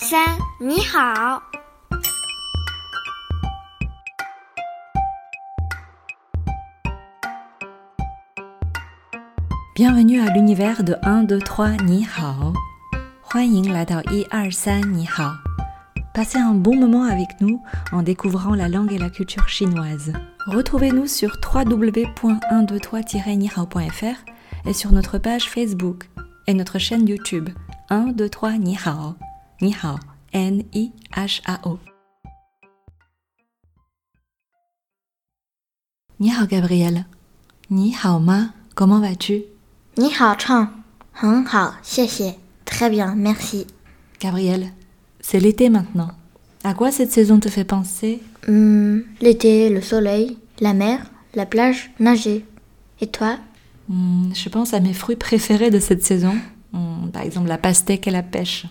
[0.58, 1.42] 你好。
[9.74, 12.54] Bienvenue à l'univers de 1, 2, 3, Ni Hao.
[13.20, 15.34] 欢迎来到一二三你好
[16.14, 17.62] Passez un bon moment avec nous
[17.92, 20.14] en découvrant la langue et la culture chinoise.
[20.46, 24.16] Retrouvez-nous sur www.123-nihao.fr
[24.64, 26.08] et sur notre page Facebook
[26.46, 27.50] et notre chaîne YouTube
[27.90, 28.14] 1,
[29.60, 29.72] 2, 3, Ni Hao.
[29.72, 29.98] Ni Hao.
[30.32, 31.78] N-I-H-A-O.
[36.20, 37.04] Ni Hao Gabriel.
[37.70, 38.52] Ni Hao Ma.
[38.74, 39.44] Comment vas-tu
[39.98, 42.34] 你好，唱，很好，谢谢，
[42.66, 43.66] très bien, merci.
[44.20, 44.72] Gabriel,
[45.20, 46.10] c'est l'été maintenant.
[46.62, 51.90] À quoi cette saison te fait penser Hmm, L'été, le soleil, la mer, la plage,
[51.98, 52.44] nager.
[53.00, 53.38] Et toi
[53.88, 56.34] Hmm, Je pense à mes fruits préférés de cette saison.
[56.72, 58.66] Hmm, par exemple la pastèque et la pêche.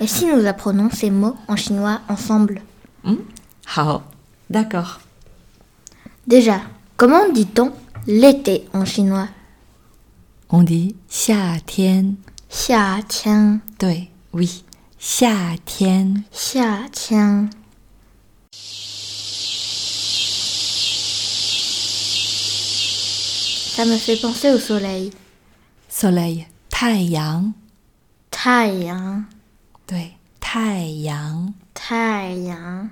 [0.00, 2.60] Et si nous apprenons ces mots en chinois ensemble
[3.04, 3.16] hmm?
[3.76, 4.02] Hao.
[4.50, 5.00] D'accord.
[6.26, 6.60] Déjà,
[6.96, 7.72] comment dit-on
[8.06, 9.28] l'été en chinois
[10.50, 12.14] On dit xia tian.
[13.82, 14.64] Oui, oui.
[14.98, 16.14] Xia tian.
[23.74, 25.10] Ça me fait penser au soleil.
[25.88, 27.52] Soleil, tai yang.
[28.30, 29.24] Tai yang.
[29.86, 32.90] 对,太阳.太阳。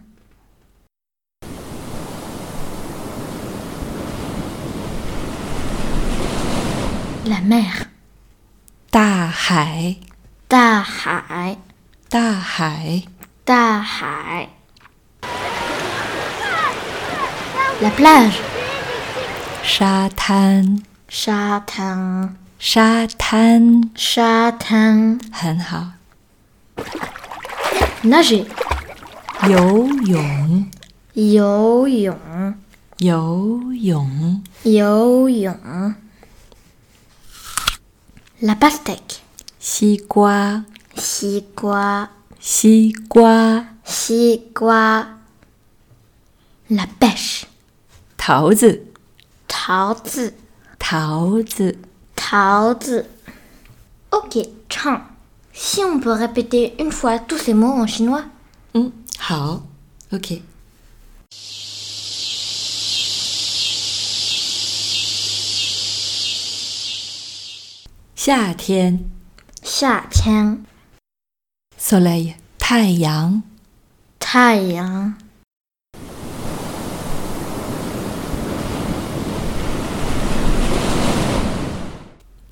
[7.25, 7.87] La mer，
[8.91, 9.97] 大海.
[10.47, 11.57] 大海，
[12.11, 13.05] 大海.
[13.45, 14.49] 大海。
[17.81, 18.35] La plage，
[19.63, 25.19] 沙滩.沙滩，沙滩.沙滩。
[25.33, 25.93] 很好.
[28.05, 28.47] Nager，
[29.49, 30.71] 游泳.
[31.15, 32.55] 游泳，
[32.99, 35.95] 游泳.游泳。
[38.41, 39.19] La pastèque，
[39.61, 40.65] 西瓜.
[40.97, 45.19] 西瓜，西瓜.西瓜。
[46.69, 47.45] La pêche，
[48.17, 48.87] 桃子.
[49.47, 50.35] 桃子，
[50.79, 51.79] 桃子.
[52.17, 53.11] 桃子。
[54.11, 55.03] Ok, chant.
[55.53, 58.25] Si on peut répéter une fois tous ces mots en chinois
[58.75, 58.89] mmh.
[59.29, 59.63] Hao.
[60.13, 60.43] Ok.
[68.17, 68.99] Xia tian.
[69.63, 70.59] Xia tian.
[71.77, 72.37] Soleil.
[72.59, 73.43] Tai yang.
[74.19, 75.15] Tai yang.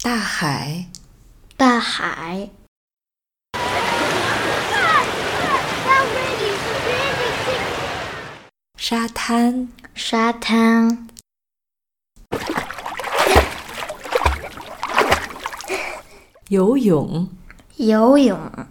[0.02, 0.88] Da hai.
[1.56, 2.50] Da hai.
[8.90, 11.06] 沙滩，沙滩，
[16.48, 17.28] 游泳，
[17.76, 18.66] 游泳，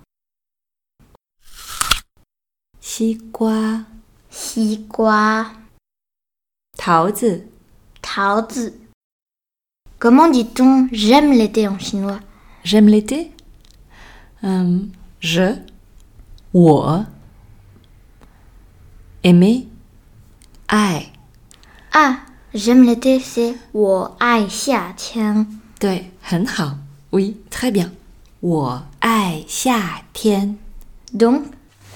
[2.81, 3.85] 西瓜，
[4.29, 5.55] 西瓜，
[6.77, 7.47] 桃子，
[8.01, 8.77] 桃子。
[9.99, 12.19] Comment dit-on j'aime l'été en chinois
[12.65, 13.31] J'aime l'été.
[14.43, 14.79] Euh,
[15.21, 15.61] je,
[16.51, 17.05] 我
[19.23, 19.68] aimer,
[20.68, 21.06] 爱
[21.92, 22.16] Ah,
[22.52, 25.60] j'aime l'été, c'est 我爱夏天。
[25.78, 26.78] 对，很好。
[27.10, 27.90] Oui, très bien.
[28.40, 30.58] 我爱夏天。
[31.16, 31.44] Donc,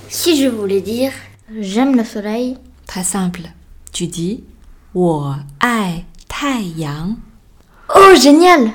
[0.08, 1.12] si je voulais dire
[1.60, 3.50] j'aime le soleil, Très simple.
[3.92, 4.42] Tu dis
[4.92, 7.16] 我爱太阳。
[7.88, 8.70] oh génial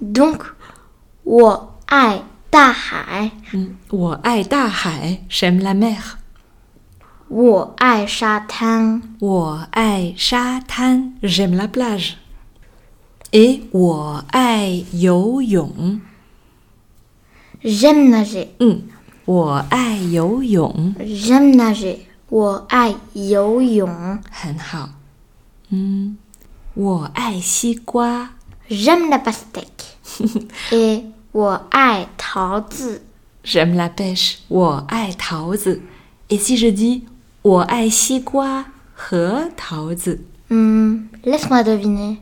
[0.00, 0.40] Donc,
[1.22, 6.18] 我爱大海，嗯，我爱大海，j'aime la mer。
[7.32, 16.00] 我爱沙滩，我爱沙滩，j'aime la plage。et 我爱游泳。
[17.62, 18.82] j'aime nager，嗯，
[19.26, 21.98] 我爱游泳， j'aime nager，
[22.30, 24.90] 我爱游泳很好。
[25.70, 26.16] 嗯，
[26.74, 28.30] 我爱西瓜。
[28.70, 33.02] ，j'aime la pastèque，et 我爱桃子。
[33.44, 35.82] J'aime la pêche，我爱桃子。
[36.30, 37.04] Et si je dis
[37.42, 40.20] 我爱西瓜和桃子
[40.50, 42.18] Hmm, laisse-moi deviner.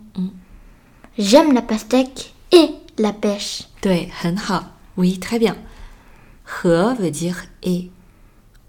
[1.17, 3.63] J'aime la pastèque et la pêche.
[3.81, 4.77] 对，很好。
[4.97, 5.57] Oui, très bien.
[6.45, 7.91] 和 veut dire et。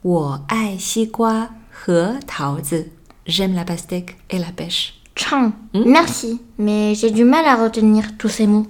[0.03, 2.89] 我爱西瓜和桃子。
[3.25, 4.93] J'aime la pastèque et la pêche.
[5.15, 8.67] Chang, merci, mais j'ai du mal à retenir tous ces mots.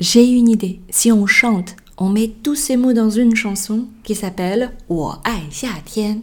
[0.00, 0.80] J'ai une idée.
[0.90, 6.22] Si on chante On met tous ces mots dans une chanson qui s'appelle 我爱夏天.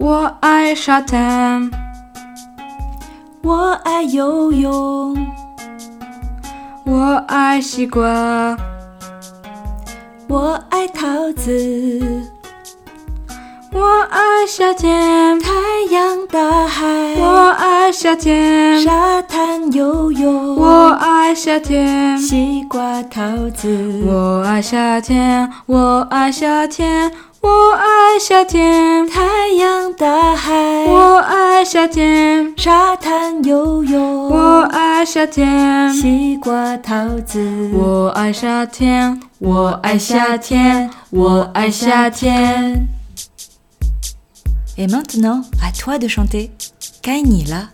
[0.00, 1.68] 我爱沙滩，
[3.42, 5.16] 我爱游泳，
[6.84, 8.56] 我爱西瓜，
[10.28, 12.28] 我爱桃子。
[13.70, 15.50] 我爱夏天，太
[15.90, 16.86] 阳、大海。
[17.18, 20.56] 我爱夏天，沙滩游泳。
[20.56, 24.02] 我爱夏天，西瓜、桃子。
[24.06, 29.08] 我爱夏天，我爱夏天，我爱夏天。
[29.08, 30.52] 太阳、大海。
[30.86, 34.28] 我爱夏天，沙滩游泳。
[34.28, 37.70] 我爱夏天，西瓜、桃子。
[37.72, 42.86] 我爱夏天，我爱夏天，我爱夏天。
[44.76, 46.50] Et maintenant, à toi de chanter.
[47.48, 47.68] là.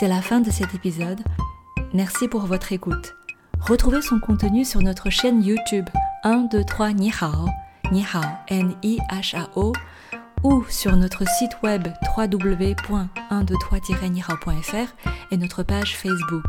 [0.00, 1.20] C'est la fin de cet épisode.
[1.92, 3.14] Merci pour votre écoute.
[3.60, 5.84] Retrouvez son contenu sur notre chaîne YouTube
[6.24, 7.50] 1, 2, 3 Ni Hao,
[7.92, 9.74] Ni Hao, N-I-H-A-O,
[10.42, 11.86] ou sur notre site web
[12.16, 14.88] www.123-nihao.fr
[15.32, 16.46] et notre page Facebook.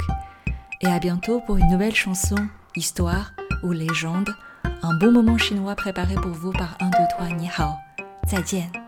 [0.80, 2.38] Et à bientôt pour une nouvelle chanson,
[2.78, 3.34] histoire
[3.64, 4.34] ou légende,
[4.82, 7.76] un bon moment chinois préparé pour vous par 1, 2, 3 Ni Hao.
[8.32, 8.81] 再见。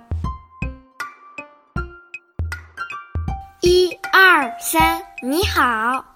[5.25, 6.12] 你好。